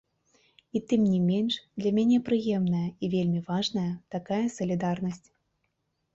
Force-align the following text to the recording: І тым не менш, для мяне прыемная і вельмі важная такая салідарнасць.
І 0.77 0.79
тым 0.93 1.01
не 1.11 1.19
менш, 1.31 1.53
для 1.81 1.91
мяне 1.97 2.17
прыемная 2.31 2.83
і 3.03 3.11
вельмі 3.15 3.43
важная 3.51 3.93
такая 4.17 4.43
салідарнасць. 4.57 5.25